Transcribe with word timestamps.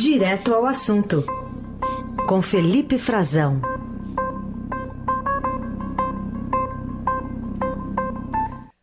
Direto 0.00 0.54
ao 0.54 0.64
assunto, 0.64 1.24
com 2.26 2.40
Felipe 2.40 2.96
Frazão. 2.96 3.60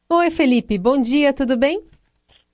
Oi, 0.10 0.30
Felipe, 0.32 0.78
bom 0.78 1.00
dia, 1.02 1.34
tudo 1.34 1.58
bem? 1.58 1.82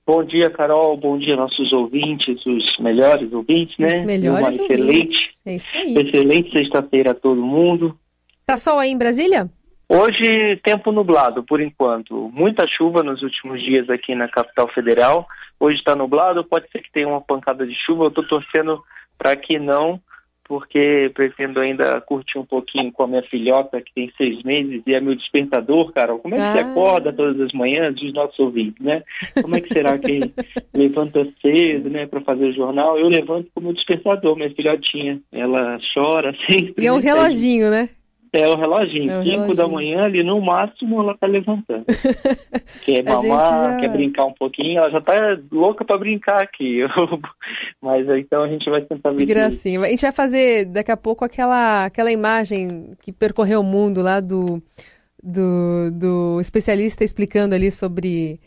Bom 0.06 0.24
dia, 0.24 0.50
Carol. 0.50 0.98
Bom 0.98 1.18
dia, 1.18 1.36
nossos 1.36 1.72
ouvintes, 1.72 2.38
os 2.46 2.78
melhores 2.80 3.32
ouvintes, 3.32 3.76
né? 3.78 4.00
Os 4.00 4.06
melhores 4.06 4.40
Uma 4.56 4.64
ouvintes. 4.64 4.70
excelente, 4.70 5.32
É 5.46 5.56
isso 5.56 5.78
aí. 5.78 5.96
excelente 5.98 6.52
sexta-feira 6.52 7.12
a 7.12 7.16
todo 7.16 7.42
mundo. 7.42 7.98
Tá 8.46 8.58
sol 8.58 8.80
aí 8.80 8.92
em 8.92 8.98
Brasília? 8.98 9.50
Hoje, 9.88 10.58
tempo 10.64 10.92
nublado, 10.92 11.44
por 11.44 11.62
enquanto. 11.62 12.32
Muita 12.34 12.66
chuva 12.68 13.04
nos 13.04 13.22
últimos 13.22 13.62
dias 13.62 13.90
aqui 13.90 14.16
na 14.16 14.28
capital 14.28 14.68
federal. 14.70 15.28
Hoje 15.60 15.78
está 15.78 15.96
nublado, 15.96 16.44
pode 16.44 16.70
ser 16.72 16.82
que 16.82 16.92
tenha 16.92 17.08
uma 17.08 17.22
pancada 17.22 17.66
de 17.66 17.76
chuva. 17.86 18.06
Eu 18.06 18.10
estou 18.10 18.26
torcendo 18.26 18.82
para 19.18 19.36
que 19.36 19.60
não, 19.60 20.00
porque 20.46 21.12
pretendo 21.14 21.60
ainda 21.60 22.02
curtir 22.02 22.40
um 22.40 22.46
pouquinho 22.46 22.92
com 22.92 23.04
a 23.04 23.08
minha 23.08 23.22
filhota, 23.24 23.82
que 23.82 23.94
tem 23.94 24.12
seis 24.18 24.42
meses, 24.44 24.82
e 24.86 24.94
é 24.94 25.00
meu 25.00 25.16
despertador, 25.16 25.92
Carol. 25.94 26.20
Como 26.20 26.34
é 26.34 26.38
que 26.38 26.44
você 26.58 26.64
Ah. 26.66 26.72
acorda 26.72 27.14
todas 27.14 27.40
as 27.40 27.52
manhãs, 27.54 28.02
os 28.02 28.14
nossos 28.14 28.40
ouvintes, 28.40 28.84
né? 28.84 29.04
Como 29.42 29.56
é 29.56 29.62
que 29.62 29.72
será 29.74 29.98
que 30.00 30.20
levanta 30.74 31.28
cedo, 31.42 31.90
né, 31.90 32.08
para 32.08 32.22
fazer 32.22 32.46
o 32.46 32.54
jornal? 32.54 32.98
Eu 32.98 33.08
levanto 33.10 33.50
com 33.54 33.62
o 33.62 33.64
meu 33.64 33.74
despertador, 33.74 34.36
minha 34.36 34.54
filhotinha. 34.56 35.20
Ela 35.32 35.78
chora 35.94 36.34
sempre. 36.50 36.84
E 36.84 36.88
é 36.88 36.92
um 36.92 36.98
né? 36.98 37.04
reloginho, 37.04 37.70
né? 37.70 37.90
É 38.36 38.48
o 38.48 38.56
reloginho. 38.58 39.12
É 39.12 39.20
o 39.20 39.24
Cinco 39.24 39.32
reloginho. 39.42 39.56
da 39.58 39.68
manhã, 39.68 39.98
ali 40.02 40.24
no 40.24 40.42
máximo, 40.42 41.00
ela 41.02 41.16
tá 41.16 41.28
levantando. 41.28 41.86
Quer 42.84 43.04
mamar, 43.04 43.74
já- 43.74 43.78
quer 43.80 43.90
brincar 43.92 44.26
um 44.26 44.34
pouquinho, 44.34 44.80
ela 44.80 44.90
já 44.90 45.00
tá 45.02 45.14
louca 45.52 45.86
pra 45.86 45.98
brincar 46.00 46.42
aqui. 46.42 46.80
Mas 47.82 48.08
então 48.10 48.42
a 48.44 48.48
gente 48.48 48.68
vai 48.70 48.82
tentar 48.82 49.12
ver 49.12 49.20
que- 49.20 49.34
gracinha. 49.34 49.80
A 49.82 49.88
gente 49.88 50.02
vai 50.02 50.12
fazer 50.12 50.66
daqui 50.66 50.92
a 50.92 50.98
pouco 50.98 51.24
aquela, 51.24 51.86
aquela 51.86 52.12
imagem 52.12 52.92
que 53.02 53.12
percorreu 53.14 53.62
o 53.62 53.64
mundo 53.64 54.02
lá 54.02 54.20
do, 54.20 54.62
do, 55.22 55.92
do 55.92 56.42
especialista 56.42 57.04
explicando 57.04 57.54
ali 57.54 57.70
sobre 57.70 58.40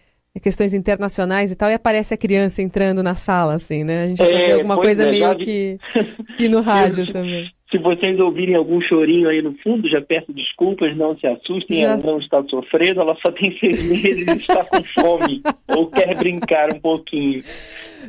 questões 0.42 0.75
internacionais 0.75 1.50
e 1.50 1.56
tal, 1.56 1.70
e 1.70 1.75
aparece 1.75 2.12
a 2.12 2.16
criança 2.16 2.60
entrando 2.60 3.03
na 3.03 3.14
sala, 3.14 3.55
assim, 3.55 3.82
né? 3.84 4.03
A 4.03 4.06
gente 4.06 4.19
vai 4.19 4.28
É, 4.32 4.41
fazer 4.41 4.53
alguma 4.53 4.77
coisa 4.77 5.05
é, 5.05 5.10
meio 5.10 5.38
vi- 5.38 5.44
que, 5.44 5.78
que 6.36 6.48
no 6.48 6.60
rádio 6.60 7.10
também. 7.10 7.50
Se 7.70 7.78
vocês 7.78 8.19
ouvirem 8.20 8.55
algum 8.55 8.81
chorinho 8.81 9.28
aí 9.28 9.42
no 9.42 9.53
fundo, 9.59 9.89
já 9.89 10.00
peço 10.00 10.33
desculpas, 10.33 10.97
não 10.97 11.19
se 11.19 11.27
assustem, 11.27 11.81
Já. 11.81 11.86
ela 11.92 11.97
não 11.97 12.19
está 12.19 12.42
sofrendo, 12.48 13.00
ela 13.00 13.17
só 13.25 13.33
tem 13.33 13.56
seis 13.59 13.83
meses 13.89 14.27
e 14.27 14.36
está 14.36 14.64
com 14.64 14.83
fome, 15.00 15.42
ou 15.69 15.91
quer 15.91 16.17
brincar 16.17 16.72
um 16.75 16.81
pouquinho. 16.81 17.42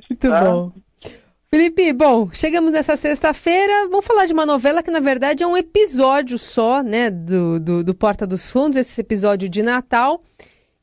Muito 0.09 0.29
Tá. 0.29 0.41
bom. 0.41 0.71
Felipe, 1.49 1.93
bom, 1.93 2.29
chegamos 2.33 2.71
nessa 2.73 2.95
sexta-feira. 2.97 3.87
Vamos 3.89 4.05
falar 4.05 4.25
de 4.25 4.33
uma 4.33 4.45
novela 4.45 4.83
que, 4.83 4.91
na 4.91 4.99
verdade, 4.99 5.43
é 5.43 5.47
um 5.47 5.55
episódio 5.57 6.37
só, 6.37 6.83
né, 6.83 7.09
do, 7.09 7.57
do, 7.59 7.83
do 7.85 7.95
Porta 7.95 8.27
dos 8.27 8.49
Fundos, 8.49 8.77
esse 8.77 8.99
episódio 8.99 9.47
de 9.49 9.63
Natal. 9.63 10.21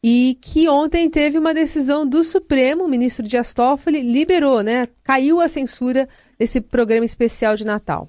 E 0.02 0.36
que 0.42 0.68
ontem 0.68 1.08
teve 1.08 1.38
uma 1.38 1.54
decisão 1.54 2.06
do 2.06 2.24
Supremo, 2.24 2.84
o 2.84 2.88
ministro 2.88 3.26
Dias 3.26 3.54
Toffoli 3.54 4.00
liberou, 4.00 4.62
né? 4.62 4.88
Caiu 5.02 5.40
a 5.40 5.48
censura 5.48 6.08
desse 6.38 6.60
programa 6.60 7.04
especial 7.06 7.56
de 7.56 7.64
Natal. 7.64 8.08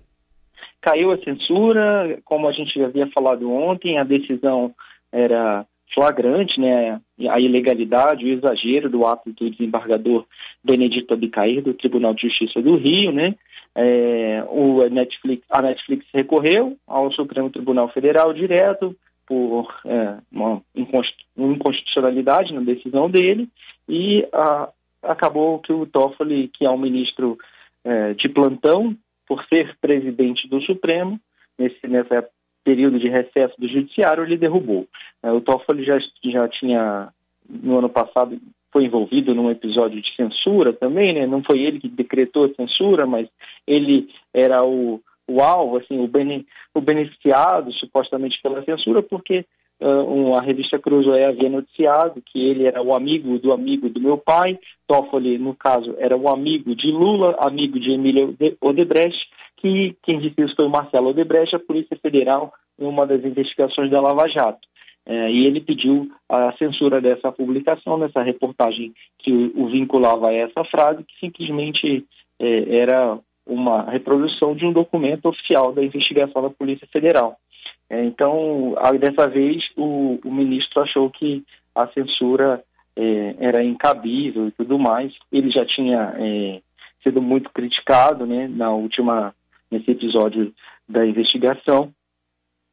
Caiu 0.82 1.12
a 1.12 1.18
censura, 1.18 2.20
como 2.24 2.48
a 2.48 2.52
gente 2.52 2.82
havia 2.82 3.08
falado 3.08 3.52
ontem, 3.52 3.98
a 3.98 4.04
decisão 4.04 4.74
era 5.12 5.66
flagrante, 5.94 6.60
né, 6.60 7.00
a 7.30 7.40
ilegalidade, 7.40 8.26
o 8.26 8.34
exagero 8.34 8.90
do 8.90 9.06
ato 9.06 9.32
do 9.32 9.50
desembargador 9.50 10.26
Benedito 10.64 11.14
Abicair 11.14 11.62
do 11.62 11.74
Tribunal 11.74 12.14
de 12.14 12.24
Justiça 12.24 12.62
do 12.62 12.76
Rio, 12.76 13.12
né, 13.12 13.36
é, 13.76 14.44
o 14.50 14.80
Netflix, 14.90 15.44
a 15.50 15.62
Netflix 15.62 16.06
recorreu 16.14 16.78
ao 16.88 17.12
Supremo 17.12 17.50
Tribunal 17.50 17.90
Federal 17.90 18.34
direto 18.34 18.96
por 19.28 19.68
é, 19.86 20.18
uma 20.32 20.62
inconst- 20.76 21.26
uma 21.36 21.54
inconstitucionalidade 21.54 22.54
na 22.54 22.62
decisão 22.62 23.10
dele 23.10 23.50
e 23.88 24.26
ah, 24.34 24.70
acabou 25.04 25.60
que 25.60 25.74
o 25.74 25.86
Toffoli, 25.86 26.50
que 26.50 26.66
é 26.66 26.70
um 26.70 26.78
ministro 26.78 27.38
é, 27.84 28.14
de 28.14 28.30
plantão, 28.30 28.96
por 29.28 29.44
ser 29.46 29.76
presidente 29.80 30.48
do 30.48 30.62
Supremo, 30.62 31.20
nesse 31.58 31.88
nessa 31.88 32.28
período 32.64 33.00
de 33.00 33.08
recesso 33.08 33.54
do 33.60 33.68
Judiciário, 33.68 34.24
ele 34.24 34.38
derrubou. 34.38 34.88
É, 35.22 35.32
o 35.32 35.40
Toffoli 35.40 35.86
já, 35.86 36.00
já 36.24 36.48
tinha, 36.50 37.10
no 37.48 37.78
ano 37.78 37.90
passado, 37.90 38.38
foi 38.72 38.86
envolvido 38.86 39.34
num 39.36 39.52
episódio 39.52 40.02
de 40.02 40.16
censura 40.16 40.74
também, 40.74 41.14
né? 41.14 41.28
Não 41.28 41.44
foi 41.44 41.62
ele 41.62 41.80
que 41.80 41.88
decretou 41.88 42.46
a 42.46 42.54
censura, 42.56 43.06
mas 43.06 43.30
ele 43.68 44.10
era 44.34 44.66
o, 44.66 45.00
o 45.28 45.42
alvo, 45.42 45.78
assim, 45.78 46.00
o, 46.04 46.08
bene, 46.08 46.46
o 46.74 46.82
beneficiado, 46.82 47.72
supostamente, 47.74 48.42
pela 48.42 48.64
censura, 48.66 49.02
porque 49.02 49.46
ah, 49.82 50.04
um, 50.04 50.36
a 50.36 50.42
revista 50.42 50.80
Cruzoé 50.80 51.26
havia 51.26 51.50
noticiado 51.50 52.22
que 52.26 52.40
ele 52.40 52.66
era 52.66 52.82
o 52.82 52.96
amigo 52.96 53.38
do 53.40 53.52
amigo 53.52 53.90
do 53.90 54.00
meu 54.00 54.18
pai, 54.18 54.58
Toffoli, 54.88 55.38
no 55.38 55.56
caso, 55.56 55.96
era 55.98 56.16
o 56.16 56.30
amigo 56.30 56.76
de 56.76 56.92
Lula, 56.92 57.36
amigo 57.40 57.80
de 57.80 57.92
Emílio 57.92 58.30
Ode- 58.30 58.58
Odebrecht, 58.62 59.18
que 59.58 59.96
quem 60.04 60.20
disse 60.20 60.42
isso 60.42 60.56
foi 60.56 60.66
o 60.66 60.70
Marcelo 60.70 61.10
Odebrecht, 61.10 61.56
a 61.56 61.60
Polícia 61.60 61.98
Federal, 61.98 62.54
em 62.80 62.86
uma 62.86 63.06
das 63.06 63.24
investigações 63.24 63.90
da 63.90 64.02
Lava 64.02 64.28
Jato. 64.30 64.68
Eh, 65.08 65.32
e 65.32 65.46
ele 65.46 65.62
pediu 65.62 66.10
a 66.30 66.52
censura 66.58 67.00
dessa 67.00 67.32
publicação, 67.32 68.00
dessa 68.00 68.22
reportagem 68.24 68.94
que 69.20 69.32
o, 69.32 69.64
o 69.64 69.70
vinculava 69.70 70.30
a 70.30 70.34
essa 70.34 70.64
frase, 70.66 71.04
que 71.04 71.20
simplesmente 71.20 72.06
eh, 72.40 72.78
era 72.78 73.20
uma 73.46 73.84
reprodução 73.84 74.56
de 74.56 74.66
um 74.66 74.74
documento 74.74 75.28
oficial 75.28 75.72
da 75.72 75.84
investigação 75.84 76.42
da 76.42 76.50
Polícia 76.50 76.88
Federal. 76.92 77.38
É, 77.90 78.04
então, 78.04 78.76
dessa 79.00 79.28
vez, 79.28 79.64
o, 79.78 80.20
o 80.24 80.32
ministro 80.32 80.82
achou 80.82 81.10
que 81.10 81.44
a 81.74 81.88
censura 81.88 82.64
é, 82.96 83.36
era 83.40 83.64
incabível 83.64 84.48
e 84.48 84.52
tudo 84.52 84.80
mais. 84.80 85.14
Ele 85.32 85.52
já 85.52 85.66
tinha 85.66 86.14
é, 86.18 86.62
sido 87.04 87.22
muito 87.22 87.50
criticado 87.52 88.26
né, 88.26 88.48
na 88.48 88.72
última, 88.72 89.36
nesse 89.70 89.92
episódio 89.92 90.54
da 90.88 91.06
investigação, 91.06 91.92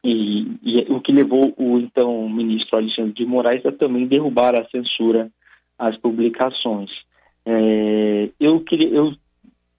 e, 0.04 0.58
e 0.62 0.92
o 0.92 1.00
que 1.00 1.12
levou 1.12 1.54
o 1.56 1.78
então 1.78 2.28
ministro 2.28 2.76
Alexandre 2.76 3.12
de 3.12 3.24
Moraes 3.24 3.64
a 3.64 3.70
também 3.70 4.06
derrubar 4.06 4.58
a 4.58 4.68
censura 4.68 5.30
às 5.78 5.96
publicações. 5.98 6.90
É, 7.46 8.28
eu, 8.40 8.60
queria, 8.60 8.88
eu 8.88 9.12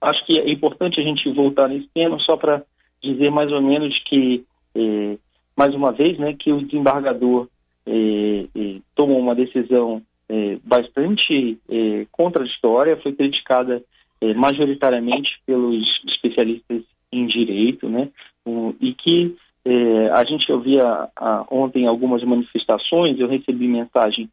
acho 0.00 0.24
que 0.26 0.38
é 0.38 0.50
importante 0.50 0.98
a 1.00 1.02
gente 1.02 1.30
voltar 1.32 1.68
nesse 1.68 1.88
tema 1.94 2.18
só 2.20 2.36
para 2.36 2.62
dizer 3.02 3.30
mais 3.30 3.52
ou 3.52 3.60
menos 3.60 3.96
que 4.04 4.44
é, 4.74 5.18
mais 5.56 5.74
uma 5.74 5.92
vez, 5.92 6.18
né, 6.18 6.34
que 6.38 6.52
o 6.52 6.62
desembargador 6.62 7.48
eh, 7.86 8.46
eh, 8.56 8.76
tomou 8.94 9.18
uma 9.18 9.34
decisão 9.34 10.02
eh, 10.28 10.58
bastante 10.64 11.58
eh, 11.68 12.06
contraditória, 12.10 12.96
foi 13.02 13.12
criticada 13.12 13.82
eh, 14.20 14.34
majoritariamente 14.34 15.30
pelos 15.46 15.84
especialistas 16.08 16.82
em 17.12 17.26
direito, 17.26 17.88
né, 17.88 18.08
o- 18.44 18.74
e 18.80 18.92
que 18.94 19.36
eh, 19.64 20.10
a 20.12 20.24
gente 20.24 20.50
ouvia 20.52 21.08
ah, 21.16 21.46
ontem 21.50 21.86
algumas 21.86 22.22
manifestações, 22.24 23.18
eu 23.18 23.28
recebi 23.28 23.66
mensagem 23.68 24.28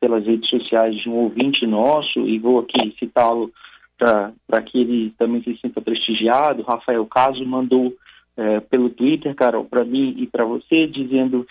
pelas 0.00 0.24
redes 0.24 0.48
sociais 0.48 0.96
de 0.96 1.08
um 1.08 1.16
ouvinte 1.16 1.66
nosso, 1.66 2.26
e 2.26 2.38
vou 2.38 2.58
aqui 2.60 2.94
citá-lo 2.98 3.52
para 3.98 4.62
que 4.62 4.80
ele 4.80 5.10
também 5.18 5.42
se 5.42 5.54
sinta 5.58 5.80
prestigiado, 5.82 6.62
Rafael 6.62 7.04
Caso 7.06 7.44
mandou 7.44 7.92
eh, 8.36 8.60
pelo 8.60 8.90
Twitter, 8.90 9.34
Carol, 9.34 9.64
para 9.64 9.84
mim 9.84 10.14
e 10.18 10.26
para 10.26 10.44
você, 10.44 10.86
dizendo 10.86 11.46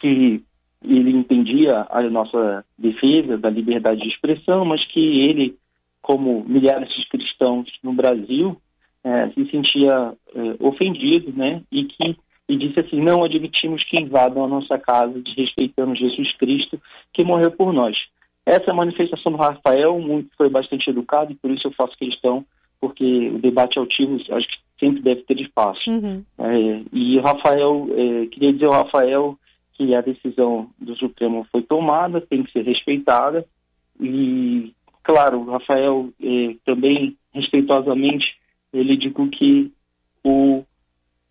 que 0.00 0.42
ele 0.82 1.10
entendia 1.10 1.86
a 1.88 2.02
nossa 2.02 2.64
defesa 2.78 3.38
da 3.38 3.48
liberdade 3.48 4.02
de 4.02 4.08
expressão, 4.08 4.64
mas 4.64 4.84
que 4.88 5.00
ele, 5.00 5.56
como 6.02 6.44
milhares 6.46 6.88
de 6.94 7.08
cristãos 7.08 7.66
no 7.82 7.92
Brasil, 7.92 8.60
eh, 9.02 9.30
se 9.34 9.50
sentia 9.50 10.12
eh, 10.34 10.56
ofendido, 10.60 11.32
né? 11.32 11.62
E 11.72 11.84
que 11.84 12.16
e 12.48 12.56
disse 12.56 12.80
assim: 12.80 13.00
não 13.00 13.24
admitimos 13.24 13.82
que 13.84 14.00
invadam 14.00 14.44
a 14.44 14.48
nossa 14.48 14.78
casa, 14.78 15.20
desrespeitando 15.20 15.96
Jesus 15.96 16.36
Cristo 16.36 16.80
que 17.12 17.24
morreu 17.24 17.50
por 17.50 17.72
nós. 17.72 17.96
Essa 18.46 18.74
manifestação 18.74 19.32
do 19.32 19.38
Rafael 19.38 19.98
muito, 19.98 20.30
foi 20.36 20.50
bastante 20.50 20.90
educada 20.90 21.32
e 21.32 21.36
por 21.36 21.50
isso 21.50 21.66
eu 21.66 21.72
faço 21.72 21.96
questão, 21.96 22.44
porque 22.78 23.30
o 23.30 23.38
debate 23.38 23.78
altivo 23.78 24.16
acho 24.16 24.46
que 24.48 24.63
sempre 24.84 25.02
deve 25.02 25.22
ter 25.22 25.40
espaço. 25.40 25.90
Uhum. 25.90 26.22
É, 26.38 26.82
e 26.92 27.18
o 27.18 27.22
Rafael, 27.22 27.88
é, 27.90 28.26
queria 28.26 28.52
dizer 28.52 28.66
ao 28.66 28.84
Rafael 28.84 29.38
que 29.72 29.94
a 29.94 30.00
decisão 30.00 30.68
do 30.78 30.94
Supremo 30.96 31.46
foi 31.50 31.62
tomada, 31.62 32.20
tem 32.20 32.42
que 32.42 32.52
ser 32.52 32.62
respeitada. 32.64 33.44
E, 34.00 34.72
claro, 35.02 35.40
o 35.40 35.50
Rafael 35.50 36.10
é, 36.22 36.54
também, 36.64 37.16
respeitosamente, 37.32 38.26
ele 38.72 38.96
digo 38.96 39.28
que 39.28 39.72
o 40.22 40.64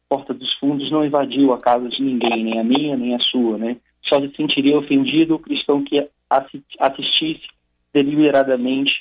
Porta 0.10 0.34
dos 0.34 0.52
Fundos 0.60 0.92
não 0.92 1.06
invadiu 1.06 1.54
a 1.54 1.60
casa 1.60 1.88
de 1.90 2.02
ninguém, 2.02 2.44
nem 2.44 2.60
a 2.60 2.64
minha, 2.64 2.98
nem 2.98 3.16
a 3.16 3.20
sua, 3.20 3.58
né? 3.58 3.78
Só 4.04 4.20
se 4.20 4.36
sentiria 4.36 4.78
ofendido 4.78 5.36
o 5.36 5.40
cristão 5.40 5.84
que 5.84 6.08
assi- 6.30 6.64
assistisse 6.80 7.48
deliberadamente 7.94 8.92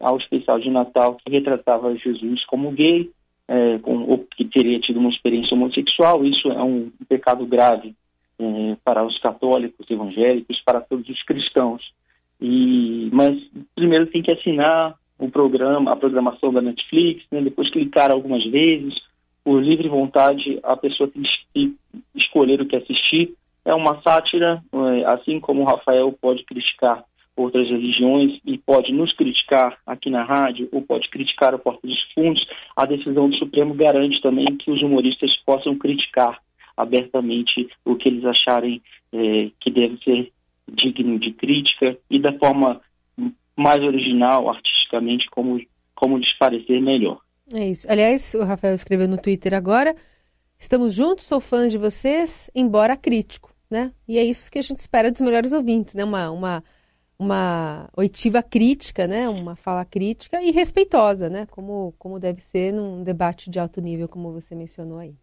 ao 0.00 0.16
especial 0.18 0.58
de 0.60 0.70
Natal 0.70 1.16
que 1.16 1.30
retratava 1.30 1.96
Jesus 1.96 2.44
como 2.46 2.70
gay, 2.72 3.10
é, 3.48 3.78
com, 3.78 4.04
ou 4.04 4.18
que 4.18 4.44
teria 4.44 4.78
tido 4.80 4.98
uma 4.98 5.10
experiência 5.10 5.54
homossexual. 5.54 6.24
Isso 6.24 6.50
é 6.50 6.62
um 6.62 6.90
pecado 7.08 7.46
grave 7.46 7.94
é, 8.38 8.76
para 8.84 9.04
os 9.04 9.18
católicos, 9.20 9.88
evangélicos, 9.90 10.60
para 10.64 10.80
todos 10.80 11.08
os 11.08 11.22
cristãos. 11.24 11.82
E, 12.40 13.08
mas 13.12 13.38
primeiro 13.74 14.06
tem 14.06 14.22
que 14.22 14.30
assinar 14.30 14.94
o 15.18 15.30
programa, 15.30 15.92
a 15.92 15.96
programação 15.96 16.52
da 16.52 16.60
Netflix, 16.60 17.24
né, 17.30 17.40
depois 17.40 17.70
clicar 17.70 18.10
algumas 18.10 18.44
vezes, 18.50 18.94
por 19.44 19.62
livre 19.62 19.88
vontade 19.88 20.58
a 20.62 20.76
pessoa 20.76 21.08
tem 21.08 21.22
que 21.52 21.76
escolher 22.14 22.60
o 22.60 22.66
que 22.66 22.76
assistir. 22.76 23.34
É 23.64 23.74
uma 23.74 24.00
sátira, 24.02 24.62
é, 24.72 25.04
assim 25.06 25.38
como 25.40 25.62
o 25.62 25.64
Rafael 25.64 26.12
pode 26.20 26.44
criticar 26.44 27.04
outras 27.36 27.68
religiões 27.68 28.40
e 28.44 28.58
pode 28.58 28.92
nos 28.92 29.12
criticar 29.14 29.78
aqui 29.86 30.08
na 30.08 30.22
rádio 30.22 30.68
ou 30.72 30.82
pode 30.82 31.08
criticar 31.10 31.54
a 31.54 31.58
Porta 31.58 31.86
dos 31.86 32.00
Fundos, 32.12 32.44
a 32.76 32.84
decisão 32.84 33.28
do 33.28 33.36
Supremo 33.36 33.74
garante 33.74 34.20
também 34.22 34.56
que 34.56 34.70
os 34.70 34.80
humoristas 34.82 35.30
possam 35.44 35.76
criticar 35.76 36.40
abertamente 36.76 37.68
o 37.84 37.96
que 37.96 38.08
eles 38.08 38.24
acharem 38.24 38.80
é, 39.12 39.50
que 39.60 39.70
deve 39.70 39.98
ser 40.02 40.32
digno 40.68 41.18
de 41.18 41.32
crítica 41.32 41.96
e 42.10 42.20
da 42.20 42.32
forma 42.38 42.80
mais 43.56 43.82
original, 43.82 44.48
artisticamente, 44.48 45.28
como, 45.30 45.60
como 45.94 46.18
lhes 46.18 46.36
parecer 46.38 46.80
melhor. 46.80 47.20
É 47.52 47.68
isso. 47.68 47.86
Aliás, 47.90 48.34
o 48.34 48.42
Rafael 48.42 48.74
escreveu 48.74 49.08
no 49.08 49.20
Twitter 49.20 49.54
agora: 49.54 49.94
estamos 50.58 50.94
juntos, 50.94 51.26
sou 51.26 51.40
fã 51.40 51.68
de 51.68 51.78
vocês, 51.78 52.50
embora 52.54 52.96
crítico, 52.96 53.54
né? 53.70 53.92
E 54.08 54.18
é 54.18 54.24
isso 54.24 54.50
que 54.50 54.58
a 54.58 54.62
gente 54.62 54.78
espera 54.78 55.10
dos 55.10 55.20
melhores 55.20 55.52
ouvintes, 55.52 55.94
né? 55.94 56.04
Uma, 56.04 56.30
uma, 56.30 56.64
uma 57.18 57.88
oitiva 57.96 58.42
crítica, 58.42 59.06
né? 59.06 59.28
Uma 59.28 59.56
fala 59.56 59.84
crítica 59.84 60.42
e 60.42 60.50
respeitosa, 60.50 61.28
né? 61.28 61.46
Como, 61.50 61.94
como 61.98 62.18
deve 62.18 62.40
ser 62.40 62.72
num 62.72 63.02
debate 63.02 63.50
de 63.50 63.58
alto 63.58 63.80
nível, 63.80 64.08
como 64.08 64.32
você 64.32 64.54
mencionou 64.54 64.98
aí. 64.98 65.14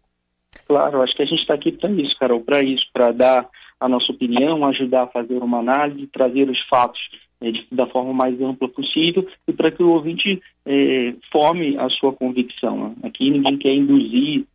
Claro, 0.66 1.02
acho 1.02 1.14
que 1.16 1.22
a 1.22 1.26
gente 1.26 1.40
está 1.40 1.54
aqui 1.54 1.72
para 1.72 1.90
isso, 1.90 2.14
Carol, 2.18 2.40
para 2.40 2.62
isso, 2.62 2.84
para 2.92 3.12
dar 3.12 3.48
a 3.80 3.88
nossa 3.88 4.12
opinião, 4.12 4.64
ajudar 4.66 5.04
a 5.04 5.08
fazer 5.08 5.42
uma 5.42 5.58
análise, 5.58 6.06
trazer 6.08 6.48
os 6.48 6.58
fatos 6.68 7.00
é, 7.40 7.50
de, 7.50 7.66
da 7.72 7.86
forma 7.86 8.12
mais 8.12 8.40
ampla 8.40 8.68
possível 8.68 9.26
e 9.48 9.52
para 9.52 9.70
que 9.70 9.82
o 9.82 9.90
ouvinte 9.90 10.40
é, 10.64 11.14
forme 11.32 11.76
a 11.76 11.88
sua 11.90 12.12
convicção. 12.12 12.76
Né? 12.76 12.94
Aqui 13.02 13.28
ninguém 13.30 13.58
quer 13.58 13.74
induzir 13.74 14.46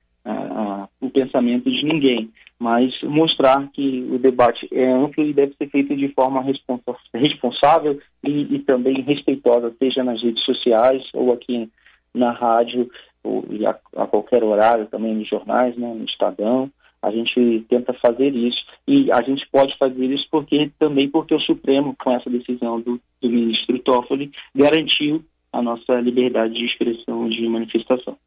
o 1.00 1.10
pensamento 1.10 1.70
de 1.70 1.86
ninguém, 1.86 2.30
mas 2.60 2.92
mostrar 3.04 3.68
que 3.72 4.08
o 4.12 4.18
debate 4.18 4.68
é 4.72 4.92
amplo 4.92 5.24
e 5.24 5.34
deve 5.34 5.54
ser 5.56 5.70
feito 5.70 5.96
de 5.96 6.08
forma 6.10 6.42
responsa 6.42 6.96
responsável 7.14 8.00
e, 8.24 8.56
e, 8.56 8.60
também 8.60 9.02
respeitosa, 9.02 9.74
seja 9.78 10.04
nas 10.04 10.22
redes 10.22 10.44
sociais 10.44 11.04
ou 11.14 11.32
aqui 11.32 11.70
na 12.14 12.32
rádio 12.32 12.90
ou 13.24 13.46
a, 13.66 14.04
a 14.04 14.08
qualquer 14.08 14.44
horário 14.44 14.88
também 14.88 15.16
nos 15.16 15.28
jornais, 15.28 15.78
né, 15.78 15.94
no 15.94 16.06
Estadão. 16.06 16.70
A 17.02 17.12
gente 17.12 17.64
tenta 17.70 17.94
fazer 17.94 18.34
isso 18.36 18.58
e 18.88 19.12
a 19.12 19.22
gente 19.22 19.48
pode 19.52 19.78
fazer 19.78 20.06
isso 20.06 20.28
porque 20.32 20.72
também 20.80 21.10
porque 21.10 21.36
o 21.36 21.40
Supremo, 21.40 21.96
com 22.04 22.12
essa 22.12 22.30
decisão 22.30 22.82
do, 22.82 23.00
do 23.22 23.30
ministro 23.30 23.78
Toffoli, 23.80 24.32
garantiu 24.56 25.24
a 25.54 25.62
nossa 25.62 26.00
liberdade 26.02 26.56
de 26.56 26.66
expressão 26.66 27.30
de 27.30 27.48
manifestação. 27.48 28.18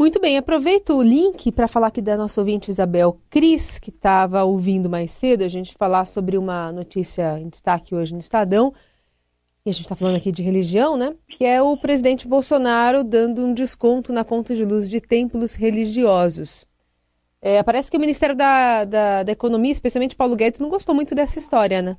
Muito 0.00 0.18
bem, 0.18 0.38
aproveito 0.38 0.94
o 0.94 1.02
link 1.02 1.52
para 1.52 1.68
falar 1.68 1.88
aqui 1.88 2.00
da 2.00 2.16
nossa 2.16 2.40
ouvinte 2.40 2.70
Isabel 2.70 3.18
Cris, 3.28 3.78
que 3.78 3.90
estava 3.90 4.42
ouvindo 4.44 4.88
mais 4.88 5.10
cedo, 5.10 5.44
a 5.44 5.48
gente 5.48 5.74
falar 5.74 6.06
sobre 6.06 6.38
uma 6.38 6.72
notícia 6.72 7.38
em 7.38 7.50
destaque 7.50 7.94
hoje 7.94 8.14
no 8.14 8.18
Estadão, 8.18 8.72
e 9.62 9.68
a 9.68 9.72
gente 9.74 9.82
está 9.82 9.94
falando 9.94 10.16
aqui 10.16 10.32
de 10.32 10.42
religião, 10.42 10.96
né? 10.96 11.14
Que 11.28 11.44
é 11.44 11.60
o 11.60 11.76
presidente 11.76 12.26
Bolsonaro 12.26 13.04
dando 13.04 13.44
um 13.44 13.52
desconto 13.52 14.10
na 14.10 14.24
conta 14.24 14.54
de 14.54 14.64
luz 14.64 14.88
de 14.88 15.02
templos 15.02 15.54
religiosos. 15.54 16.64
É, 17.42 17.62
parece 17.62 17.90
que 17.90 17.98
o 17.98 18.00
Ministério 18.00 18.34
da, 18.34 18.86
da, 18.86 19.22
da, 19.22 19.32
Economia, 19.32 19.70
especialmente 19.70 20.16
Paulo 20.16 20.34
Guedes, 20.34 20.60
não 20.60 20.70
gostou 20.70 20.94
muito 20.94 21.14
dessa 21.14 21.38
história, 21.38 21.82
né? 21.82 21.98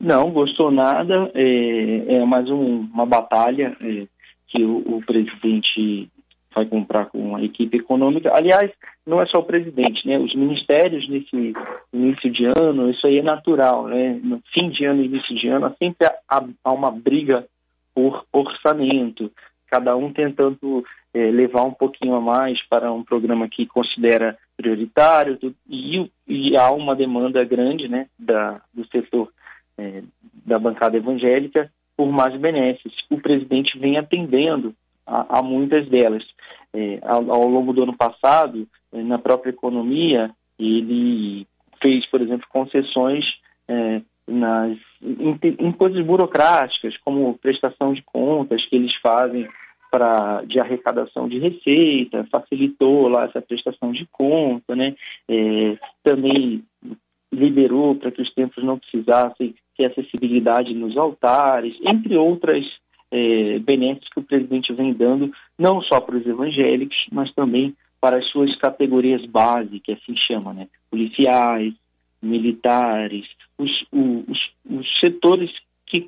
Não, 0.00 0.32
gostou 0.32 0.72
nada. 0.72 1.30
É, 1.34 2.16
é 2.16 2.24
mais 2.24 2.50
um, 2.50 2.80
uma 2.92 3.06
batalha 3.06 3.76
é, 3.80 4.08
que 4.48 4.64
o, 4.64 4.96
o, 4.96 5.02
presidente 5.06 6.10
vai 6.54 6.66
comprar 6.66 7.06
com 7.06 7.36
a 7.36 7.42
equipe 7.42 7.76
econômica. 7.76 8.30
Aliás, 8.34 8.70
não 9.06 9.20
é 9.20 9.26
só 9.26 9.38
o 9.38 9.44
presidente, 9.44 10.06
né? 10.06 10.18
Os 10.18 10.34
ministérios 10.34 11.08
nesse 11.08 11.52
início 11.92 12.30
de 12.30 12.44
ano, 12.58 12.90
isso 12.90 13.06
aí 13.06 13.18
é 13.18 13.22
natural, 13.22 13.86
né? 13.86 14.18
No 14.22 14.40
fim 14.52 14.70
de 14.70 14.84
ano 14.84 15.02
e 15.02 15.06
início 15.06 15.34
de 15.36 15.48
ano, 15.48 15.74
sempre 15.78 16.06
há, 16.28 16.44
há 16.64 16.72
uma 16.72 16.90
briga 16.90 17.46
por 17.94 18.24
orçamento 18.32 19.30
cada 19.70 19.96
um 19.96 20.12
tentando 20.12 20.84
é, 21.14 21.30
levar 21.30 21.62
um 21.62 21.72
pouquinho 21.72 22.14
a 22.14 22.20
mais 22.20 22.60
para 22.68 22.92
um 22.92 23.04
programa 23.04 23.48
que 23.48 23.66
considera 23.66 24.36
prioritário 24.56 25.38
e, 25.68 26.10
e 26.26 26.56
há 26.56 26.70
uma 26.72 26.96
demanda 26.96 27.42
grande 27.44 27.88
né, 27.88 28.06
da, 28.18 28.60
do 28.74 28.86
setor 28.88 29.30
é, 29.78 30.02
da 30.44 30.58
bancada 30.58 30.96
evangélica 30.96 31.70
por 31.96 32.10
mais 32.10 32.38
benesses. 32.38 32.92
O 33.08 33.18
presidente 33.18 33.78
vem 33.78 33.96
atendendo 33.96 34.74
a, 35.06 35.38
a 35.38 35.42
muitas 35.42 35.88
delas. 35.88 36.24
É, 36.72 37.00
ao, 37.02 37.30
ao, 37.30 37.48
longo 37.48 37.72
do 37.72 37.82
ano 37.82 37.96
passado, 37.96 38.66
é, 38.92 39.02
na 39.02 39.18
própria 39.18 39.50
economia, 39.50 40.30
ele 40.58 41.46
fez, 41.82 42.06
por 42.10 42.20
exemplo, 42.20 42.46
concessões 42.48 43.24
é, 43.68 44.02
nas, 44.26 44.78
em, 45.02 45.38
em, 45.58 45.72
coisas 45.72 46.04
burocráticas, 46.04 46.96
como 46.98 47.38
prestação 47.38 47.92
de 47.92 48.02
contas 48.02 48.64
que 48.66 48.76
eles 48.76 48.94
fazem 49.02 49.48
para 49.90 50.42
de 50.42 50.60
arrecadação 50.60 51.28
de 51.28 51.38
receita, 51.38 52.26
facilitou 52.30 53.08
lá 53.08 53.24
essa 53.24 53.42
prestação 53.42 53.90
de 53.90 54.06
conta, 54.12 54.76
né? 54.76 54.94
É, 55.28 55.78
também 56.04 56.62
liberou 57.32 57.96
para 57.96 58.10
que 58.12 58.22
os 58.22 58.32
templos 58.34 58.64
não 58.64 58.78
precisassem 58.78 59.54
ter 59.76 59.86
acessibilidade 59.86 60.74
nos 60.74 60.96
altares, 60.96 61.76
entre 61.82 62.16
outras 62.16 62.64
é, 63.10 63.58
benesses 63.58 64.08
que 64.12 64.20
o 64.20 64.24
presidente 64.24 64.72
vem 64.72 64.92
dando, 64.92 65.32
não 65.58 65.82
só 65.82 66.00
para 66.00 66.16
os 66.16 66.26
evangélicos, 66.26 66.96
mas 67.10 67.32
também 67.34 67.74
para 68.00 68.18
as 68.18 68.26
suas 68.30 68.54
categorias 68.56 69.24
base, 69.26 69.80
que 69.80 69.92
assim 69.92 70.16
chama, 70.16 70.54
né? 70.54 70.68
Policiais, 70.90 71.74
militares, 72.22 73.26
os, 73.58 73.70
os, 73.92 74.38
os 74.68 75.00
setores 75.00 75.50
que 75.86 76.06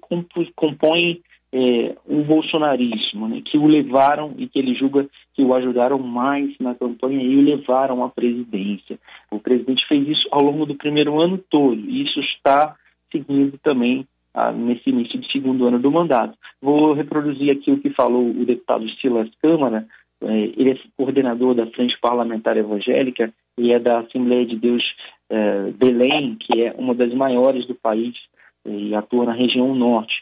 compõem 0.55 1.21
é, 1.53 1.95
o 2.07 2.23
bolsonarismo, 2.25 3.29
né, 3.29 3.43
que 3.45 3.59
o 3.59 3.67
levaram 3.67 4.35
e 4.39 4.49
que 4.49 4.59
ele 4.59 4.75
julga 4.75 5.07
que 5.35 5.43
o 5.43 5.55
ajudaram 5.55 5.99
mais 5.99 6.57
na 6.59 6.75
campanha 6.75 7.23
e 7.23 7.37
o 7.37 7.43
levaram 7.43 8.03
à 8.03 8.09
presidência. 8.09 8.99
O 9.31 9.39
presidente 9.39 9.87
fez 9.87 10.09
isso 10.09 10.27
ao 10.31 10.43
longo 10.43 10.65
do 10.65 10.75
primeiro 10.75 11.21
ano 11.21 11.39
todo 11.51 11.79
e 11.79 12.05
isso 12.05 12.21
está 12.21 12.75
seguindo 13.11 13.59
também 13.59 14.07
ah, 14.35 14.53
nesse 14.53 14.91
início 14.91 15.19
de 15.19 15.31
segundo 15.31 15.67
ano 15.67 15.79
do 15.79 15.91
mandato. 15.91 16.37
Vou 16.61 16.93
reproduzir 16.93 17.51
aqui 17.51 17.71
o 17.71 17.81
que 17.81 17.91
falou 17.91 18.31
o 18.31 18.45
deputado 18.45 18.89
Silas 19.01 19.29
Câmara, 19.41 19.87
é, 20.23 20.53
ele 20.57 20.71
é 20.71 20.79
coordenador 20.97 21.55
da 21.55 21.67
Frente 21.67 21.99
Parlamentar 22.01 22.57
Evangélica 22.57 23.33
e 23.59 23.73
é 23.73 23.79
da 23.79 24.01
Assembleia 24.01 24.47
de 24.47 24.57
Deus 24.57 24.83
é, 25.29 25.71
Belém, 25.73 26.37
que 26.37 26.61
é 26.63 26.73
uma 26.79 26.95
das 26.95 27.13
maiores 27.13 27.67
do 27.67 27.75
país 27.75 28.15
e 28.65 28.95
atua 28.95 29.27
na 29.27 29.33
região 29.33 29.75
norte 29.75 30.15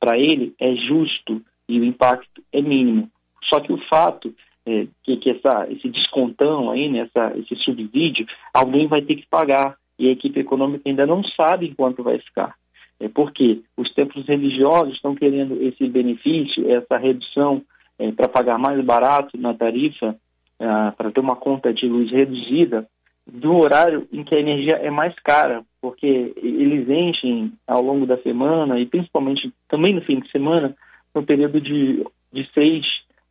para 0.00 0.16
ele 0.16 0.54
é 0.60 0.74
justo 0.76 1.42
e 1.68 1.80
o 1.80 1.84
impacto 1.84 2.42
é 2.52 2.62
mínimo. 2.62 3.10
Só 3.44 3.60
que 3.60 3.72
o 3.72 3.78
fato 3.88 4.32
é, 4.66 4.86
que, 5.02 5.16
que 5.16 5.30
essa, 5.30 5.66
esse 5.70 5.88
descontão 5.88 6.70
aí, 6.70 6.88
né, 6.88 7.00
essa, 7.00 7.36
esse 7.36 7.56
subsídio, 7.56 8.26
alguém 8.54 8.86
vai 8.86 9.02
ter 9.02 9.16
que 9.16 9.26
pagar 9.28 9.76
e 9.98 10.08
a 10.08 10.12
equipe 10.12 10.38
econômica 10.38 10.88
ainda 10.88 11.06
não 11.06 11.22
sabe 11.24 11.74
quanto 11.74 12.02
vai 12.02 12.18
ficar. 12.18 12.54
É 13.00 13.08
porque 13.08 13.62
os 13.76 13.92
templos 13.94 14.26
religiosos 14.26 14.94
estão 14.94 15.14
querendo 15.14 15.62
esse 15.62 15.86
benefício, 15.88 16.70
essa 16.70 16.96
redução 16.96 17.62
é, 17.98 18.10
para 18.12 18.28
pagar 18.28 18.58
mais 18.58 18.84
barato 18.84 19.38
na 19.38 19.54
tarifa, 19.54 20.16
ah, 20.60 20.92
para 20.96 21.10
ter 21.10 21.20
uma 21.20 21.36
conta 21.36 21.72
de 21.72 21.86
luz 21.86 22.10
reduzida, 22.10 22.88
do 23.26 23.56
horário 23.56 24.08
em 24.10 24.24
que 24.24 24.34
a 24.34 24.40
energia 24.40 24.76
é 24.76 24.90
mais 24.90 25.14
cara, 25.20 25.62
porque 25.80 26.32
eles 26.36 26.88
enchem 26.88 27.52
ao 27.66 27.82
longo 27.82 28.06
da 28.06 28.16
semana 28.18 28.80
e 28.80 28.86
principalmente 28.86 29.52
também 29.68 29.94
no 29.94 30.00
fim 30.00 30.18
de 30.18 30.30
semana, 30.30 30.74
no 31.14 31.22
período 31.22 31.60
de, 31.60 32.04
de 32.32 32.50
6 32.52 32.84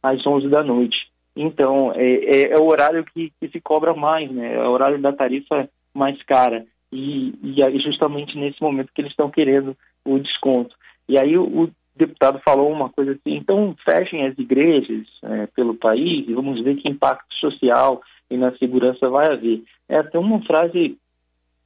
às 0.03 0.25
11 0.25 0.47
da 0.49 0.63
noite. 0.63 0.97
Então, 1.35 1.91
é, 1.93 2.03
é, 2.03 2.53
é 2.53 2.57
o 2.57 2.65
horário 2.65 3.03
que, 3.05 3.31
que, 3.39 3.47
se 3.49 3.59
cobra 3.59 3.93
mais, 3.93 4.31
né? 4.31 4.55
É 4.55 4.67
o 4.67 4.71
horário 4.71 4.99
da 4.99 5.13
tarifa 5.13 5.69
mais 5.93 6.21
cara. 6.23 6.65
E, 6.91 7.33
e 7.43 7.79
justamente 7.79 8.37
nesse 8.37 8.61
momento 8.61 8.91
que 8.93 9.01
eles 9.01 9.11
estão 9.11 9.29
querendo 9.29 9.75
o 10.05 10.17
desconto. 10.19 10.75
E 11.07 11.19
aí 11.19 11.37
o, 11.37 11.63
o 11.63 11.71
deputado 11.95 12.39
falou 12.45 12.71
uma 12.71 12.89
coisa 12.89 13.11
assim, 13.11 13.35
então 13.35 13.75
fechem 13.83 14.25
as 14.25 14.37
igrejas 14.37 15.05
é, 15.23 15.47
pelo 15.47 15.75
país 15.75 16.27
e 16.27 16.33
vamos 16.33 16.63
ver 16.63 16.75
que 16.75 16.87
impacto 16.87 17.33
social 17.35 18.01
e 18.29 18.37
na 18.37 18.55
segurança 18.57 19.09
vai 19.09 19.31
haver. 19.31 19.63
É 19.89 19.97
até 19.97 20.17
uma 20.17 20.41
frase 20.45 20.97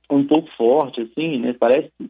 um 0.09 0.25
pouco 0.25 0.49
forte, 0.57 1.01
assim, 1.01 1.37
né? 1.39 1.55
Parece 1.59 1.89
que 1.97 2.09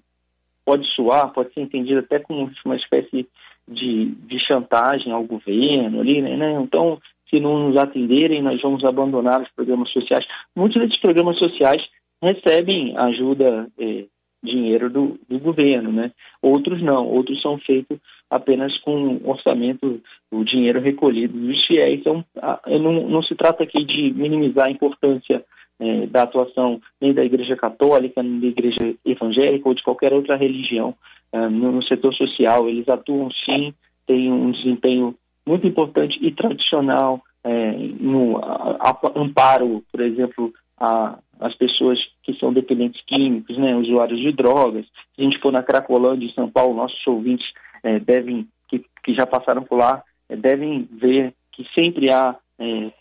pode 0.66 0.88
soar, 0.96 1.32
pode 1.34 1.54
ser 1.54 1.62
entendida 1.62 2.00
até 2.00 2.20
como 2.20 2.50
uma 2.66 2.76
espécie 2.76 3.28
de 3.68 4.40
chantagem 4.48 5.12
ao 5.12 5.24
governo 5.24 6.02
ali, 6.02 6.22
né? 6.22 6.54
Então, 6.62 7.00
se 7.30 7.40
não 7.40 7.70
nos 7.70 7.78
atenderem, 7.78 8.42
nós 8.42 8.62
vamos 8.62 8.84
abandonar 8.84 9.42
os 9.42 9.50
programas 9.52 9.90
sociais. 9.92 10.26
Muitos 10.56 10.82
desses 10.82 11.00
programas 11.00 11.38
sociais 11.38 11.82
recebem 12.22 12.98
ajuda, 12.98 13.68
eh, 13.80 14.06
dinheiro 14.44 14.90
do, 14.90 15.20
do, 15.30 15.40
governo, 15.40 15.92
né? 15.92 16.12
Outros 16.42 16.82
não, 16.82 17.08
outros 17.08 17.42
são 17.42 17.60
feitos 17.60 18.00
apenas 18.30 18.76
com 18.80 19.20
orçamento, 19.24 20.02
o 20.32 20.44
dinheiro 20.44 20.80
recolhido 20.80 21.38
dos 21.38 21.66
fiéis. 21.66 22.00
Então, 22.00 22.26
não, 22.68 23.08
não 23.08 23.22
se 23.24 23.36
trata 23.36 23.64
aqui 23.64 23.84
de 23.86 24.14
minimizar 24.14 24.68
a 24.68 24.72
importância 24.72 25.44
eh, 25.80 26.08
da 26.08 26.24
atuação 26.24 26.80
nem 27.00 27.14
da 27.14 27.24
Igreja 27.24 27.56
Católica, 27.56 28.24
nem 28.24 28.40
da 28.40 28.48
Igreja 28.48 28.96
Evangélica 29.06 29.68
ou 29.68 29.76
de 29.76 29.84
qualquer 29.84 30.14
outra 30.14 30.36
religião 30.36 30.96
eh, 31.34 31.50
no, 31.50 31.72
no 31.72 31.84
setor 31.84 32.14
social. 32.14 32.68
Eles 32.68 32.88
atuam 32.88 33.30
sim, 33.46 33.74
têm 34.08 34.32
um 34.32 34.52
desempenho 34.52 35.16
muito 35.46 35.68
importante 35.68 36.18
e 36.22 36.32
tradicional 36.32 37.22
é, 37.44 37.72
no 38.00 38.38
a, 38.38 38.90
a, 38.90 39.20
amparo, 39.20 39.84
por 39.92 40.02
exemplo, 40.02 40.54
a, 40.82 41.20
as 41.40 41.54
pessoas 41.56 42.00
que 42.24 42.34
são 42.40 42.52
dependentes 42.52 43.00
químicos, 43.06 43.56
né, 43.58 43.76
usuários 43.76 44.20
de 44.20 44.32
drogas. 44.32 44.86
Se 45.16 45.22
a 45.22 45.24
gente 45.24 45.40
for 45.40 45.52
na 45.52 45.62
Cracolândia, 45.62 46.26
em 46.26 46.34
São 46.34 46.50
Paulo, 46.50 46.76
nossos 46.76 47.06
ouvintes 47.06 47.46
é, 47.84 48.00
devem, 48.00 48.48
que, 48.68 48.84
que 49.04 49.14
já 49.14 49.28
passaram 49.28 49.64
por 49.64 49.78
lá, 49.78 50.04
é, 50.28 50.36
devem 50.36 50.90
ver 50.92 51.34
que 51.52 51.66
sempre 51.76 52.12
há 52.12 52.36
é, 52.58 52.92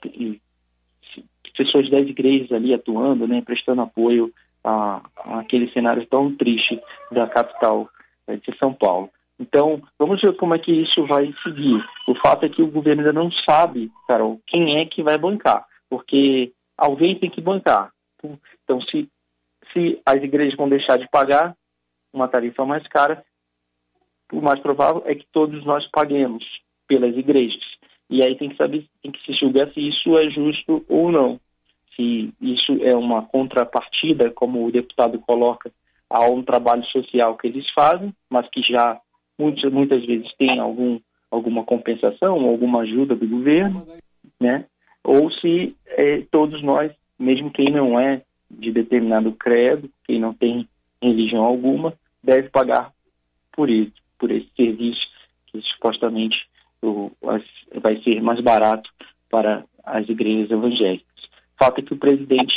pessoas 1.57 1.91
das 1.91 2.03
igrejas 2.03 2.53
ali 2.53 2.75
atuando, 2.75 3.27
né, 3.27 3.41
prestando 3.41 3.81
apoio 3.81 4.31
a, 4.63 5.01
a 5.17 5.41
aquele 5.41 5.71
cenário 5.73 6.07
tão 6.07 6.35
triste 6.37 6.79
da 7.11 7.27
capital 7.27 7.89
é, 8.27 8.37
de 8.37 8.59
São 8.59 8.75
Paulo. 8.75 9.09
Então, 9.39 9.81
vamos 9.99 10.21
ver 10.21 10.37
como 10.37 10.55
é 10.55 10.59
que 10.59 10.71
isso 10.71 11.07
vai 11.07 11.33
seguir. 11.43 11.83
O 12.07 12.15
fato 12.17 12.45
é 12.45 12.49
que 12.51 12.61
o 12.61 12.71
governo 12.71 13.01
ainda 13.01 13.13
não 13.13 13.31
sabe, 13.49 13.91
Carol, 14.07 14.39
quem 14.47 14.81
é 14.81 14.85
que 14.85 15.03
vai 15.03 15.17
bancar, 15.17 15.65
porque 15.89 16.53
alguém 16.81 17.19
tem 17.19 17.31
que 17.31 17.41
bancar. 17.41 17.93
Então, 18.65 18.81
se, 18.83 19.09
se 19.73 20.01
as 20.05 20.17
igrejas 20.17 20.57
vão 20.57 20.69
deixar 20.69 20.97
de 20.99 21.09
pagar 21.11 21.55
uma 22.13 22.27
tarifa 22.27 22.65
mais 22.65 22.87
cara, 22.89 23.23
o 24.33 24.41
mais 24.41 24.59
provável 24.61 25.03
é 25.07 25.15
que 25.15 25.27
todos 25.31 25.65
nós 25.65 25.87
paguemos 25.91 26.45
pelas 26.89 27.17
igrejas. 27.17 27.63
E 28.09 28.25
aí 28.25 28.37
tem 28.37 28.49
que 28.49 28.57
saber, 28.57 28.87
tem 29.03 29.13
que 29.13 29.25
se 29.25 29.33
julgar 29.39 29.73
se 29.73 29.81
isso 29.81 30.19
é 30.19 30.31
justo 30.31 30.85
ou 30.89 31.13
não. 31.13 31.39
Se 31.95 32.33
isso 32.41 32.73
é 32.83 32.97
uma 32.97 33.23
contrapartida, 33.27 34.31
como 34.31 34.67
o 34.67 34.73
deputado 34.73 35.19
coloca, 35.21 35.71
a 36.09 36.27
um 36.27 36.43
trabalho 36.43 36.85
social 36.87 37.37
que 37.37 37.47
eles 37.47 37.67
fazem, 37.73 38.13
mas 38.29 38.49
que 38.51 38.63
já 38.63 39.01
muitas, 39.39 39.73
muitas 39.73 40.05
vezes 40.05 40.29
tem 40.37 40.59
algum, 40.59 40.99
alguma 41.31 41.65
compensação, 41.65 42.35
alguma 42.49 42.81
ajuda 42.81 43.15
do 43.15 43.29
governo, 43.29 43.87
né? 44.41 44.67
ou 45.05 45.31
se 45.33 45.75
é, 46.01 46.23
todos 46.31 46.63
nós, 46.63 46.91
mesmo 47.19 47.51
quem 47.51 47.71
não 47.71 48.01
é 48.01 48.23
de 48.51 48.73
determinado 48.73 49.33
credo, 49.33 49.91
quem 50.05 50.19
não 50.19 50.33
tem 50.33 50.67
religião 51.03 51.45
alguma, 51.45 51.93
deve 52.25 52.49
pagar 52.49 52.91
por 53.53 53.69
isso, 53.69 53.93
por 54.19 54.31
esse 54.31 54.49
serviço 54.57 55.01
que 55.47 55.61
supostamente 55.63 56.37
o, 56.83 57.11
as, 57.27 57.43
vai 57.83 58.01
ser 58.03 58.23
mais 58.23 58.41
barato 58.41 58.89
para 59.29 59.65
as 59.85 60.09
igrejas 60.09 60.51
evangélicas. 60.51 61.07
Falta 61.59 61.83
que 61.83 61.93
o 61.93 61.99
presidente 61.99 62.55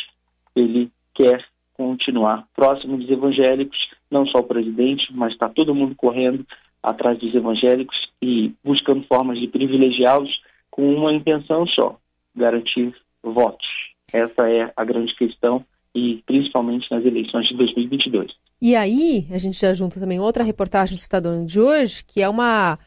ele 0.56 0.90
quer 1.14 1.44
continuar 1.74 2.48
próximo 2.56 2.98
dos 2.98 3.10
evangélicos, 3.10 3.78
não 4.10 4.26
só 4.28 4.40
o 4.40 4.48
presidente, 4.48 5.06
mas 5.12 5.34
está 5.34 5.50
todo 5.50 5.76
mundo 5.76 5.96
correndo 5.96 6.46
atrás 6.82 7.20
dos 7.20 7.36
evangélicos 7.36 7.98
e 8.22 8.54
buscando 8.64 9.06
formas 9.08 9.38
de 9.38 9.48
privilegiá-los 9.48 10.32
com 10.72 10.94
uma 10.96 11.14
intenção 11.14 11.68
só: 11.68 11.98
garantir 12.36 12.96
votos. 13.24 13.68
Essa 14.12 14.50
é 14.50 14.72
a 14.76 14.84
grande 14.84 15.16
questão 15.16 15.66
e 15.96 16.22
principalmente 16.26 16.90
nas 16.92 17.06
eleições 17.06 17.48
de 17.48 17.56
2022. 17.56 18.32
E 18.62 18.76
aí, 18.76 19.28
a 19.32 19.38
gente 19.38 19.60
já 19.60 19.74
junta 19.74 20.00
também 20.00 20.20
outra 20.20 20.44
reportagem 20.44 20.96
do 20.96 21.00
Estadão 21.00 21.46
de 21.46 21.60
hoje, 21.60 22.04
que 22.06 22.22
é 22.22 22.30
uma 22.30 22.80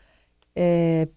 é, 0.54 1.08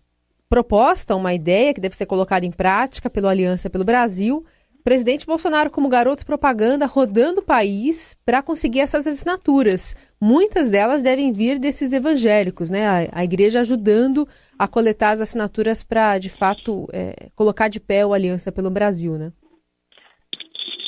proposta, 0.49 1.15
uma 1.15 1.33
ideia 1.33 1.73
que 1.73 1.81
deve 1.81 1.95
ser 1.95 2.05
colocada 2.05 2.45
em 2.45 2.51
prática 2.51 3.09
pelo 3.09 3.27
Aliança 3.27 3.69
pelo 3.69 3.85
Brasil. 3.85 4.45
Presidente 4.89 5.23
Bolsonaro 5.23 5.69
como 5.69 5.87
garoto 5.87 6.25
propaganda 6.25 6.87
rodando 6.87 7.41
o 7.41 7.45
país 7.45 8.17
para 8.25 8.41
conseguir 8.41 8.79
essas 8.79 9.05
assinaturas. 9.05 9.95
Muitas 10.19 10.67
delas 10.67 11.03
devem 11.03 11.31
vir 11.31 11.59
desses 11.59 11.93
evangélicos, 11.93 12.71
né? 12.71 12.87
A, 12.87 13.19
a 13.19 13.23
igreja 13.23 13.59
ajudando 13.59 14.27
a 14.57 14.67
coletar 14.67 15.11
as 15.11 15.21
assinaturas 15.21 15.83
para, 15.83 16.17
de 16.17 16.31
fato, 16.31 16.87
é, 16.91 17.29
colocar 17.35 17.67
de 17.67 17.79
pé 17.79 18.03
o 18.03 18.13
Aliança 18.13 18.51
pelo 18.51 18.71
Brasil, 18.71 19.13
né? 19.13 19.31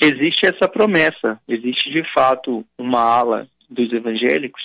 Existe 0.02 0.48
essa 0.48 0.68
promessa, 0.68 1.40
existe 1.48 1.92
de 1.92 2.02
fato 2.12 2.66
uma 2.80 3.02
ala 3.02 3.48
dos 3.70 3.94
evangélicos 3.94 4.64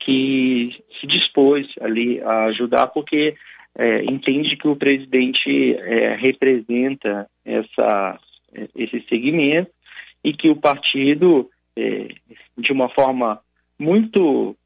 que 0.00 0.70
se 1.00 1.06
dispôs 1.06 1.68
ali 1.80 2.20
a 2.20 2.46
ajudar 2.46 2.88
porque 2.88 3.36
é, 3.78 4.02
entende 4.06 4.56
que 4.56 4.66
o 4.66 4.74
presidente 4.74 5.76
é, 5.78 6.16
representa 6.16 7.28
essa, 7.44 8.18
esse 8.74 9.04
segmento 9.08 9.70
e 10.24 10.32
que 10.32 10.48
o 10.48 10.56
partido, 10.56 11.50
é, 11.76 12.08
de 12.58 12.72
uma 12.72 12.88
forma 12.90 13.40
muito 13.78 14.56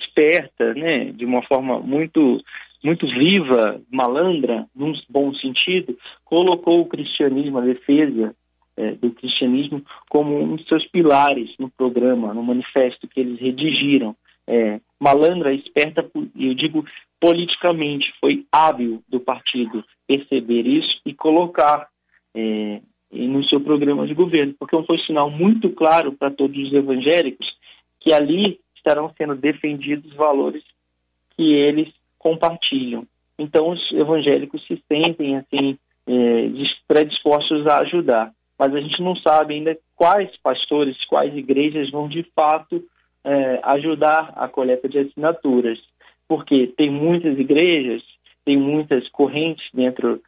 esperta, 0.00 0.74
né, 0.74 1.12
de 1.12 1.24
uma 1.24 1.42
forma 1.42 1.80
muito 1.80 2.40
muito 2.84 3.06
viva, 3.06 3.80
malandra, 3.90 4.64
num 4.74 4.92
bom 5.08 5.34
sentido, 5.34 5.96
colocou 6.24 6.82
o 6.82 6.86
cristianismo, 6.86 7.58
a 7.58 7.62
defesa 7.62 8.32
é, 8.76 8.92
do 8.92 9.10
cristianismo, 9.10 9.82
como 10.08 10.40
um 10.40 10.54
dos 10.54 10.68
seus 10.68 10.86
pilares 10.88 11.50
no 11.58 11.68
programa, 11.70 12.32
no 12.32 12.44
manifesto 12.44 13.08
que 13.08 13.18
eles 13.18 13.40
redigiram. 13.40 14.14
É, 14.46 14.80
malandra, 15.00 15.52
esperta, 15.52 16.08
eu 16.38 16.54
digo 16.54 16.84
politicamente, 17.20 18.06
foi 18.20 18.46
hábil 18.52 19.02
do 19.08 19.18
partido 19.18 19.82
perceber 20.06 20.66
isso 20.66 21.00
e 21.04 21.12
colocar 21.12 21.88
é, 22.36 22.80
no 23.36 23.48
seu 23.48 23.60
programa 23.60 24.06
de 24.06 24.14
governo, 24.14 24.54
porque 24.58 24.76
foi 24.84 24.96
um 24.96 25.00
sinal 25.00 25.30
muito 25.30 25.70
claro 25.70 26.12
para 26.12 26.30
todos 26.30 26.56
os 26.56 26.72
evangélicos 26.72 27.46
que 28.00 28.12
ali 28.12 28.58
estarão 28.76 29.12
sendo 29.16 29.34
defendidos 29.34 30.12
valores 30.14 30.62
que 31.36 31.54
eles 31.54 31.92
compartilham. 32.18 33.06
Então, 33.38 33.70
os 33.70 33.92
evangélicos 33.92 34.64
se 34.66 34.82
sentem 34.88 35.36
assim 35.36 35.78
é, 36.06 36.48
predispostos 36.86 37.66
a 37.66 37.80
ajudar, 37.80 38.32
mas 38.58 38.74
a 38.74 38.80
gente 38.80 39.02
não 39.02 39.16
sabe 39.16 39.54
ainda 39.54 39.76
quais 39.94 40.30
pastores, 40.42 40.96
quais 41.06 41.36
igrejas 41.36 41.90
vão 41.90 42.08
de 42.08 42.22
fato 42.34 42.82
é, 43.24 43.60
ajudar 43.64 44.32
a 44.36 44.48
coleta 44.48 44.88
de 44.88 44.98
assinaturas, 45.00 45.78
porque 46.28 46.72
tem 46.76 46.90
muitas 46.90 47.38
igrejas, 47.38 48.02
tem 48.44 48.56
muitas 48.56 49.08
correntes 49.10 49.66
dentro 49.74 50.20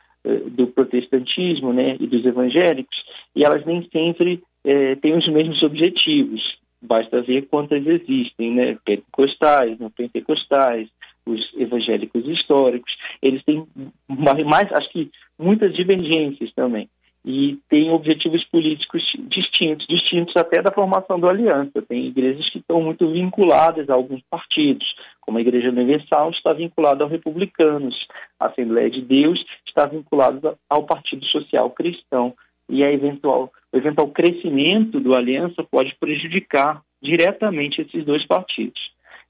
do 0.50 0.66
protestantismo, 0.68 1.72
né, 1.72 1.96
e 1.98 2.06
dos 2.06 2.25
evangélicos, 2.25 2.96
e 3.34 3.44
elas 3.44 3.64
nem 3.64 3.88
sempre 3.90 4.42
é, 4.64 4.94
têm 4.96 5.16
os 5.16 5.28
mesmos 5.28 5.62
objetivos. 5.62 6.40
Basta 6.80 7.22
ver 7.22 7.46
quantas 7.48 7.84
existem, 7.87 8.54
né? 8.54 8.78
Pentecostais, 8.84 9.78
não 9.78 9.90
pentecostais, 9.90 10.88
os 11.26 11.40
evangélicos 11.56 12.26
históricos, 12.26 12.90
eles 13.20 13.42
têm 13.44 13.66
mais, 14.08 14.72
acho 14.72 14.90
que 14.90 15.10
muitas 15.38 15.75
divergências 15.75 16.52
também 16.54 16.88
e 17.25 17.58
têm 17.68 17.90
objetivos 17.90 18.42
políticos 18.44 19.02
distintos, 19.28 19.87
distintos 19.87 20.34
até 20.37 20.62
da 20.62 20.72
formação 20.72 21.20
da 21.20 21.28
aliança. 21.28 21.82
Tem 21.82 22.06
igrejas 22.06 22.48
que 22.50 22.58
estão 22.58 22.80
muito 22.80 23.10
vinculadas 23.10 23.90
a 23.90 23.94
alguns 23.94 24.22
partidos, 24.30 24.87
como 25.28 25.37
a 25.37 25.42
Igreja 25.42 25.68
Universal 25.68 26.30
está 26.30 26.54
vinculada 26.54 27.04
aos 27.04 27.12
republicanos, 27.12 27.94
a 28.40 28.47
Assembleia 28.47 28.88
de 28.88 29.02
Deus 29.02 29.38
está 29.66 29.87
vinculada 29.87 30.56
ao 30.70 30.85
Partido 30.85 31.23
Social 31.26 31.68
Cristão 31.73 32.32
e 32.66 32.82
a 32.82 32.90
eventual, 32.90 33.52
o 33.70 33.76
eventual 33.76 34.08
crescimento 34.08 34.99
do 34.99 35.14
aliança 35.14 35.62
pode 35.70 35.94
prejudicar 36.00 36.80
diretamente 37.02 37.82
esses 37.82 38.06
dois 38.06 38.26
partidos. 38.26 38.80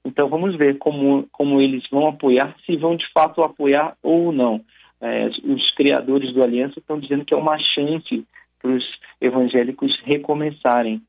Então 0.05 0.29
vamos 0.29 0.55
ver 0.55 0.77
como, 0.77 1.27
como 1.33 1.59
eles 1.59 1.83
vão 1.91 2.07
apoiar, 2.07 2.55
se 2.65 2.77
vão 2.77 2.95
de 2.95 3.05
fato 3.11 3.41
apoiar 3.41 3.97
ou 4.01 4.31
não. 4.31 4.61
É, 5.01 5.27
os 5.27 5.69
criadores 5.75 6.33
do 6.33 6.41
Aliança 6.41 6.79
estão 6.79 6.97
dizendo 6.97 7.25
que 7.25 7.33
é 7.33 7.37
uma 7.37 7.59
chance 7.59 8.25
para 8.61 8.71
os 8.71 8.85
evangélicos 9.19 9.99
recomeçarem 10.05 11.01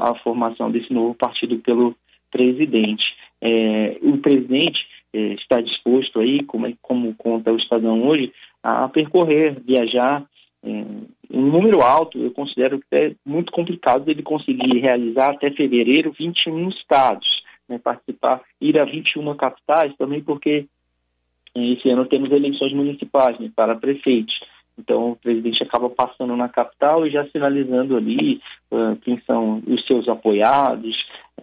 a 0.00 0.14
formação 0.20 0.70
desse 0.70 0.90
novo 0.90 1.14
partido 1.14 1.58
pelo 1.58 1.94
presidente. 2.30 3.04
É, 3.40 3.98
o 4.02 4.18
presidente 4.18 4.78
é, 5.12 5.34
está 5.34 5.60
disposto 5.60 6.20
aí, 6.20 6.42
como, 6.44 6.74
como 6.82 7.14
conta 7.14 7.52
o 7.52 7.56
Estadão 7.56 8.06
hoje, 8.06 8.32
a 8.62 8.88
percorrer, 8.88 9.60
viajar 9.60 10.26
é, 10.64 10.84
um 11.30 11.42
número 11.42 11.82
alto, 11.82 12.18
eu 12.18 12.30
considero 12.32 12.78
que 12.80 12.86
é 12.94 13.14
muito 13.24 13.52
complicado 13.52 14.08
ele 14.08 14.22
conseguir 14.22 14.78
realizar 14.80 15.30
até 15.30 15.50
fevereiro 15.50 16.12
21 16.18 16.68
estados, 16.70 17.26
né, 17.68 17.78
participar, 17.78 18.42
ir 18.60 18.78
a 18.78 18.84
21 18.84 19.34
capitais, 19.36 19.96
também 19.96 20.22
porque 20.22 20.66
esse 21.54 21.88
ano 21.88 22.06
temos 22.06 22.30
eleições 22.30 22.72
municipais 22.72 23.38
né, 23.38 23.50
para 23.54 23.76
prefeitos. 23.76 24.34
Então, 24.78 25.12
o 25.12 25.16
presidente 25.16 25.62
acaba 25.62 25.88
passando 25.88 26.36
na 26.36 26.48
capital 26.48 27.06
e 27.06 27.10
já 27.10 27.26
sinalizando 27.28 27.96
ali 27.96 28.40
uh, 28.70 28.94
quem 29.02 29.18
são 29.26 29.62
os 29.66 29.86
seus 29.86 30.06
apoiados, 30.06 30.95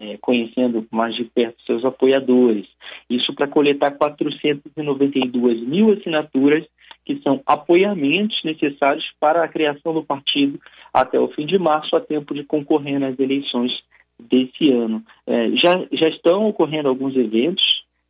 é, 0.03 0.17
conhecendo 0.17 0.85
mais 0.91 1.15
de 1.15 1.23
perto 1.23 1.61
seus 1.65 1.85
apoiadores. 1.85 2.67
Isso 3.09 3.33
para 3.33 3.47
coletar 3.47 3.91
492 3.91 5.61
mil 5.61 5.93
assinaturas, 5.93 6.65
que 7.05 7.21
são 7.21 7.41
apoiamentos 7.45 8.39
necessários 8.43 9.05
para 9.19 9.43
a 9.43 9.47
criação 9.47 9.93
do 9.93 10.03
partido 10.03 10.59
até 10.93 11.19
o 11.19 11.29
fim 11.29 11.45
de 11.45 11.57
março, 11.57 11.95
a 11.95 12.01
tempo 12.01 12.33
de 12.33 12.43
concorrer 12.43 12.99
nas 12.99 13.17
eleições 13.17 13.71
desse 14.19 14.71
ano. 14.71 15.01
É, 15.25 15.49
já, 15.51 15.85
já 15.91 16.09
estão 16.09 16.47
ocorrendo 16.47 16.89
alguns 16.89 17.15
eventos, 17.15 17.63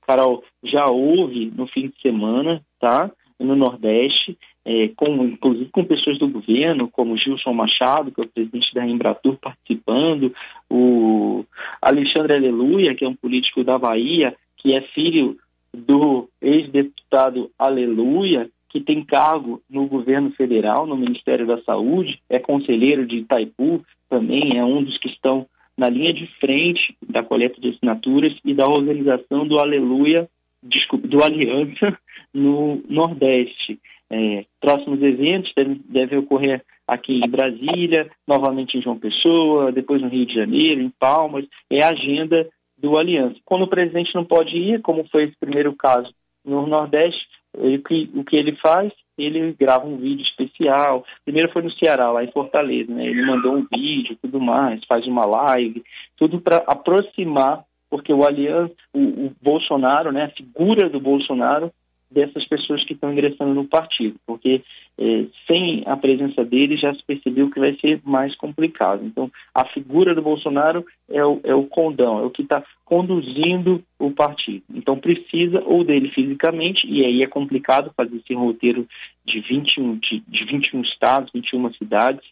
Carol, 0.07 0.43
já 0.63 0.85
houve 0.85 1.51
no 1.55 1.67
fim 1.67 1.87
de 1.87 2.01
semana, 2.01 2.61
tá? 2.79 3.11
No 3.39 3.55
Nordeste, 3.55 4.37
é, 4.65 4.89
com, 4.95 5.25
inclusive 5.25 5.69
com 5.71 5.83
pessoas 5.83 6.17
do 6.17 6.29
governo, 6.29 6.89
como 6.89 7.17
Gilson 7.17 7.53
Machado, 7.53 8.11
que 8.11 8.21
é 8.21 8.23
o 8.23 8.29
presidente 8.29 8.73
da 8.73 8.87
Embratur, 8.87 9.37
participando, 9.37 10.33
o 10.69 11.45
Alexandre 11.81 12.35
Aleluia, 12.35 12.95
que 12.95 13.03
é 13.03 13.07
um 13.07 13.15
político 13.15 13.63
da 13.63 13.77
Bahia, 13.77 14.35
que 14.57 14.71
é 14.73 14.81
filho 14.93 15.37
do 15.73 16.29
ex-deputado 16.41 17.51
Aleluia, 17.59 18.49
que 18.69 18.79
tem 18.79 19.03
cargo 19.03 19.61
no 19.69 19.85
governo 19.85 20.31
federal, 20.31 20.87
no 20.87 20.97
Ministério 20.97 21.45
da 21.45 21.61
Saúde, 21.61 22.19
é 22.29 22.39
conselheiro 22.39 23.05
de 23.05 23.17
Itaipu, 23.17 23.83
também 24.09 24.57
é 24.57 24.63
um 24.63 24.83
dos 24.83 24.97
que 24.97 25.09
estão 25.09 25.45
na 25.77 25.89
linha 25.89 26.13
de 26.13 26.27
frente 26.39 26.95
da 27.07 27.23
coleta 27.23 27.59
de 27.59 27.69
assinaturas 27.69 28.33
e 28.45 28.53
da 28.53 28.67
organização 28.67 29.47
do 29.47 29.59
Aleluia, 29.59 30.29
desculpe, 30.61 31.07
do 31.07 31.23
Aliança 31.23 31.97
no 32.33 32.81
Nordeste. 32.87 33.79
É, 34.15 34.45
próximos 34.61 35.01
eventos 35.01 35.51
devem, 35.55 36.19
ocorrer 36.19 36.63
aqui 36.87 37.19
em 37.19 37.27
Brasília, 37.27 38.11
novamente 38.27 38.77
em 38.77 38.81
João 38.81 38.99
Pessoa, 38.99 39.71
depois 39.71 40.03
no 40.03 40.07
Rio 40.07 40.27
de 40.27 40.35
Janeiro, 40.35 40.81
em 40.81 40.93
Palmas, 40.99 41.45
é 41.67 41.83
a 41.83 41.89
agenda 41.89 42.47
do 42.77 42.95
Aliança. 42.99 43.39
Quando 43.43 43.63
o 43.63 43.69
presidente 43.69 44.13
não 44.13 44.23
pode 44.23 44.55
ir, 44.55 44.83
como 44.83 45.03
foi 45.09 45.23
esse 45.23 45.35
primeiro 45.39 45.73
caso 45.73 46.13
no 46.45 46.67
Nordeste, 46.67 47.25
o 47.55 47.79
que, 47.79 48.11
o 48.13 48.23
que 48.23 48.35
ele 48.35 48.55
faz? 48.57 48.93
Ele 49.17 49.55
grava 49.59 49.87
um 49.87 49.97
vídeo 49.97 50.23
especial. 50.23 51.03
Primeiro 51.25 51.51
foi 51.51 51.63
no 51.63 51.71
Ceará, 51.71 52.11
lá 52.11 52.23
em 52.23 52.31
Fortaleza, 52.31 52.93
né? 52.93 53.07
Ele 53.07 53.25
mandou 53.25 53.55
um 53.55 53.65
vídeo, 53.73 54.17
tudo 54.21 54.39
mais, 54.39 54.79
faz 54.85 55.07
uma 55.07 55.25
live, 55.25 55.83
tudo 56.17 56.39
para 56.39 56.57
aproximar, 56.67 57.63
porque 57.89 58.13
o 58.13 58.23
Aliança, 58.23 58.73
o, 58.93 58.99
o 58.99 59.31
Bolsonaro, 59.41 60.11
né, 60.11 60.25
a 60.25 60.35
figura 60.35 60.87
do 60.87 60.99
Bolsonaro 60.99 61.71
dessas 62.13 62.47
pessoas 62.47 62.83
que 62.85 62.93
estão 62.93 63.11
ingressando 63.11 63.53
no 63.53 63.65
partido, 63.65 64.15
porque 64.25 64.61
é, 64.97 65.25
sem 65.47 65.83
a 65.85 65.97
presença 65.97 66.45
dele 66.45 66.77
já 66.77 66.93
se 66.93 67.03
percebeu 67.03 67.49
que 67.49 67.59
vai 67.59 67.75
ser 67.79 67.99
mais 68.03 68.35
complicado. 68.35 69.03
Então, 69.03 69.31
a 69.53 69.65
figura 69.65 70.13
do 70.13 70.21
Bolsonaro 70.21 70.85
é 71.09 71.23
o, 71.25 71.39
é 71.43 71.53
o 71.55 71.65
condão, 71.65 72.19
é 72.19 72.23
o 72.23 72.29
que 72.29 72.43
está 72.43 72.63
conduzindo 72.85 73.83
o 73.97 74.11
partido. 74.11 74.63
Então, 74.73 74.97
precisa 74.97 75.61
ou 75.65 75.83
dele 75.83 76.09
fisicamente, 76.09 76.87
e 76.87 77.03
aí 77.03 77.23
é 77.23 77.27
complicado 77.27 77.91
fazer 77.97 78.15
esse 78.17 78.33
roteiro 78.33 78.87
de 79.25 79.39
21, 79.41 79.97
de, 79.97 80.19
de 80.27 80.45
21 80.45 80.81
estados, 80.81 81.31
21 81.33 81.73
cidades, 81.73 82.25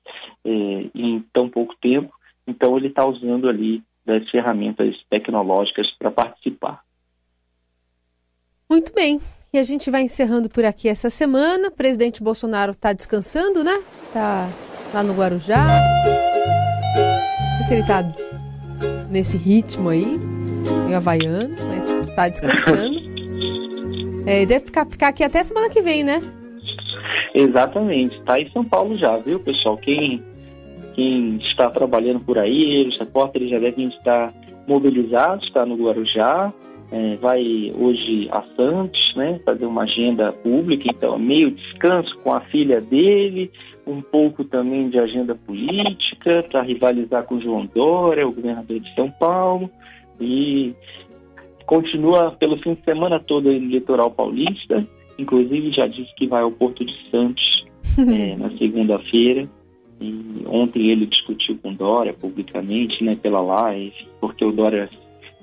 é, 0.46 0.50
em 0.94 1.24
tão 1.34 1.50
pouco 1.50 1.76
tempo. 1.82 2.14
Então, 2.48 2.78
ele 2.78 2.88
está 2.88 3.06
usando 3.06 3.50
ali 3.50 3.82
das 4.06 4.30
ferramentas 4.30 4.96
tecnológicas 5.10 5.90
para 5.98 6.12
participar. 6.12 6.82
Muito 8.70 8.94
bem. 8.94 9.20
E 9.54 9.60
a 9.60 9.64
gente 9.64 9.92
vai 9.92 10.04
encerrando 10.04 10.48
por 10.50 10.64
aqui 10.64 10.88
essa 10.88 11.10
semana. 11.10 11.68
O 11.68 11.72
presidente 11.72 12.24
Bolsonaro 12.24 12.72
está 12.72 12.94
descansando, 12.94 13.66
né? 13.66 13.82
Está 14.08 14.48
lá 14.94 15.04
no 15.04 15.14
Guarujá. 15.14 15.62
Não 17.58 17.58
sei 17.58 17.68
se 17.68 17.74
ele 17.74 17.82
está 17.82 18.02
nesse 19.10 19.36
ritmo 19.36 19.90
aí, 19.90 20.18
meio 20.86 20.96
havaiano, 20.96 21.54
mas 21.68 21.90
está 21.90 22.30
descansando. 22.30 23.12
É, 24.24 24.46
deve 24.46 24.66
ficar, 24.66 24.86
ficar 24.86 25.08
aqui 25.08 25.24
até 25.24 25.44
semana 25.44 25.68
que 25.68 25.82
vem, 25.82 26.04
né? 26.04 26.22
Exatamente. 27.34 28.16
Está 28.20 28.40
em 28.40 28.48
São 28.52 28.64
Paulo 28.64 28.94
já, 28.94 29.18
viu, 29.18 29.40
pessoal? 29.40 29.78
Quem, 29.78 30.24
quem 30.94 31.38
está 31.38 31.72
trabalhando 31.72 32.20
por 32.20 32.38
aí, 32.38 32.88
os 32.88 33.00
repórteres 33.00 33.50
já 33.50 33.58
devem 33.58 33.88
estar 33.88 34.32
mobilizados, 34.68 35.48
está 35.48 35.66
no 35.66 35.76
Guarujá 35.76 36.54
é, 36.92 37.16
vai 37.16 37.74
hoje 37.74 38.28
a 38.32 38.44
Santos, 38.56 39.16
né, 39.16 39.40
fazer 39.46 39.66
uma 39.66 39.84
agenda 39.84 40.32
pública, 40.34 40.90
então 40.94 41.18
meio 41.18 41.52
descanso 41.52 42.12
com 42.22 42.34
a 42.34 42.42
filha 42.42 42.82
dele, 42.82 43.50
um 43.88 44.02
pouco 44.02 44.44
também 44.44 44.90
de 44.90 45.00
agenda 45.00 45.34
política 45.34 46.44
para 46.52 46.62
rivalizar 46.62 47.24
com 47.24 47.36
o 47.36 47.42
João 47.42 47.66
Dória, 47.74 48.28
o 48.28 48.34
governador 48.34 48.80
de 48.80 48.94
São 48.94 49.10
Paulo, 49.12 49.70
e 50.20 50.74
continua 51.66 52.32
pelo 52.32 52.58
fim 52.58 52.74
de 52.74 52.84
semana 52.84 53.20
todo 53.20 53.46
no 53.46 53.58
litoral 53.58 54.12
paulista, 54.12 54.86
inclusive 55.18 55.72
já 55.72 55.88
disse 55.88 56.14
que 56.16 56.28
vai 56.28 56.42
ao 56.42 56.52
Porto 56.52 56.84
de 56.86 56.94
Santos 57.10 57.66
é, 57.98 58.36
na 58.36 58.50
segunda-feira. 58.58 59.48
E 60.02 60.44
ontem 60.48 60.90
ele 60.90 61.06
discutiu 61.06 61.56
com 61.62 61.74
Dória 61.74 62.12
publicamente, 62.12 63.04
né, 63.04 63.16
pela 63.16 63.40
live, 63.40 63.94
porque 64.20 64.44
o 64.44 64.52
Dória 64.52 64.90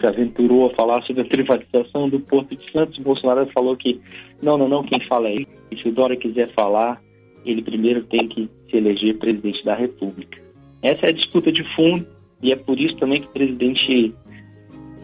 se 0.01 0.07
aventurou 0.07 0.67
a 0.67 0.75
falar 0.75 1.03
sobre 1.03 1.23
a 1.23 1.25
privatização 1.25 2.09
do 2.09 2.21
Porto 2.21 2.57
de 2.57 2.73
Santos. 2.73 2.99
O 2.99 3.03
Bolsonaro 3.03 3.49
falou 3.53 3.77
que 3.77 4.01
não, 4.43 4.57
não, 4.57 4.69
não, 4.69 4.83
quem 4.83 5.01
fala 5.09 5.29
é 5.29 5.33
ele. 5.33 5.49
Se 5.83 5.89
o 5.89 5.93
Dória 5.93 6.17
quiser 6.17 6.53
falar, 6.55 7.01
ele 7.45 7.63
primeiro 7.63 8.05
tem 8.05 8.29
que 8.29 8.49
se 8.71 8.77
eleger 8.77 9.19
presidente 9.19 9.65
da 9.65 9.75
República. 9.75 10.39
Essa 10.83 11.07
é 11.07 11.09
a 11.11 11.13
disputa 11.13 11.51
de 11.51 11.65
fundo 11.75 12.07
e 12.43 12.53
é 12.53 12.57
por 12.57 12.79
isso 12.79 12.97
também 12.97 13.21
que 13.21 13.29
o 13.29 13.33
presidente 13.33 14.15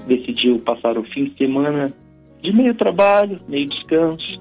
decidiu 0.06 0.58
passar 0.60 0.96
o 0.96 1.04
fim 1.04 1.24
de 1.24 1.36
semana 1.36 1.92
de 2.42 2.52
meio 2.52 2.74
trabalho, 2.74 3.40
meio 3.48 3.68
descanso, 3.68 4.40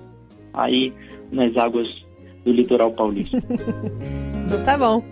aí 0.54 0.94
nas 1.32 1.56
águas 1.58 1.88
do 2.44 2.52
litoral 2.52 2.92
paulista. 2.92 3.42
tá 4.66 4.78
bom. 4.78 5.04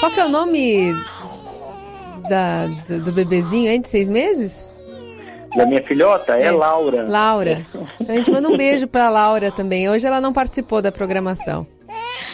Qual 0.00 0.12
que 0.12 0.20
é 0.20 0.26
o 0.26 0.28
nome 0.28 0.92
da, 2.28 2.66
do, 2.88 3.04
do 3.04 3.12
bebezinho 3.12 3.70
aí 3.70 3.78
de 3.78 3.88
seis 3.88 4.08
meses? 4.08 4.66
Da 5.56 5.64
minha 5.64 5.82
filhota? 5.82 6.36
É, 6.36 6.44
é 6.44 6.50
Laura. 6.50 7.08
Laura. 7.08 7.58
Então 8.00 8.14
a 8.14 8.18
gente 8.18 8.30
manda 8.30 8.48
um 8.48 8.56
beijo 8.56 8.86
pra 8.86 9.08
Laura 9.08 9.50
também. 9.50 9.88
Hoje 9.88 10.06
ela 10.06 10.20
não 10.20 10.32
participou 10.32 10.82
da 10.82 10.92
programação. 10.92 11.66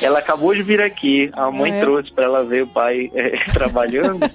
Ela 0.02 0.18
acabou 0.18 0.54
de 0.54 0.62
vir 0.62 0.80
aqui. 0.80 1.30
A 1.32 1.50
mãe 1.50 1.72
é. 1.72 1.80
trouxe 1.80 2.12
para 2.12 2.24
ela 2.24 2.44
ver 2.44 2.64
o 2.64 2.66
pai 2.66 3.10
é, 3.14 3.44
trabalhando. 3.52 4.20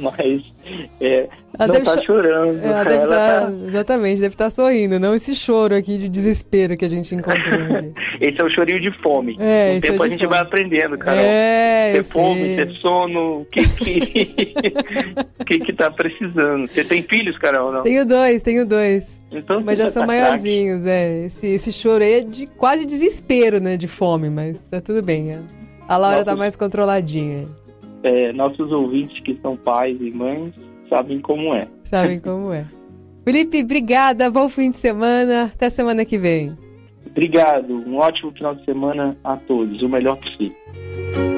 Mas 0.00 0.54
é, 1.00 1.28
ela 1.58 1.72
não 1.74 1.82
tá 1.82 2.02
chorando. 2.02 2.64
Ela 2.64 2.84
deve 2.84 3.02
ela 3.02 3.16
tá... 3.16 3.40
tá... 3.46 3.50
Exatamente, 3.50 4.20
deve 4.20 4.34
estar 4.34 4.44
tá 4.44 4.50
sorrindo, 4.50 4.98
não 4.98 5.14
esse 5.14 5.34
choro 5.34 5.74
aqui 5.74 5.96
de 5.96 6.08
desespero 6.08 6.76
que 6.76 6.84
a 6.84 6.88
gente 6.88 7.14
encontrou. 7.14 7.44
Aqui. 7.74 7.92
esse 8.20 8.40
é 8.40 8.44
o 8.44 8.50
chorinho 8.50 8.80
de 8.80 8.90
fome. 9.02 9.36
É, 9.38 9.76
o 9.76 9.80
tempo 9.80 10.02
é 10.02 10.06
a 10.06 10.08
gente 10.08 10.20
fome. 10.20 10.30
vai 10.30 10.40
aprendendo, 10.40 10.98
cara. 10.98 11.20
É, 11.20 11.92
ter 11.92 12.04
fome, 12.04 12.56
ter 12.56 12.70
sono, 12.76 13.40
o 13.40 13.44
que 13.46 13.68
que, 13.68 14.26
que 15.46 15.58
que 15.60 15.72
tá 15.72 15.90
precisando. 15.90 16.66
Você 16.68 16.84
tem 16.84 17.02
filhos, 17.02 17.36
Carol, 17.38 17.72
não? 17.72 17.82
Tenho 17.82 18.04
dois, 18.04 18.42
tenho 18.42 18.66
dois. 18.66 19.18
Então, 19.30 19.60
mas 19.64 19.78
já 19.78 19.90
são 19.90 20.02
tá 20.02 20.06
maiorzinhos, 20.06 20.82
craque. 20.82 20.96
é. 20.96 21.26
Esse, 21.26 21.46
esse 21.48 21.72
choro 21.72 22.04
aí 22.04 22.12
é 22.14 22.20
de 22.20 22.46
quase 22.46 22.86
desespero, 22.86 23.60
né, 23.64 23.76
de 23.76 23.88
fome, 23.88 24.30
mas 24.30 24.60
tá 24.68 24.80
tudo 24.80 25.02
bem. 25.02 25.32
É. 25.32 25.40
A 25.88 25.96
Laura 25.96 26.18
tá 26.18 26.24
Nossos... 26.24 26.32
tá 26.32 26.36
mais 26.36 26.56
controladinha 26.56 27.48
é, 28.04 28.32
nossos 28.34 28.70
ouvintes 28.70 29.18
que 29.20 29.36
são 29.40 29.56
pais 29.56 29.98
e 30.00 30.10
mães 30.10 30.54
sabem 30.88 31.20
como 31.20 31.54
é. 31.54 31.66
Sabem 31.84 32.20
como 32.20 32.52
é. 32.52 32.66
Felipe, 33.24 33.62
obrigada, 33.62 34.30
bom 34.30 34.48
fim 34.48 34.70
de 34.70 34.76
semana, 34.76 35.44
até 35.44 35.70
semana 35.70 36.04
que 36.04 36.18
vem. 36.18 36.56
Obrigado, 37.06 37.72
um 37.72 37.96
ótimo 37.96 38.30
final 38.32 38.54
de 38.54 38.64
semana 38.64 39.16
a 39.24 39.36
todos, 39.36 39.80
o 39.82 39.88
melhor 39.88 40.18
possível. 40.18 41.33